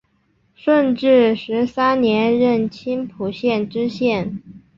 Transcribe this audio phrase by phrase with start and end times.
[0.55, 4.41] 顺治十三年任青浦县知县。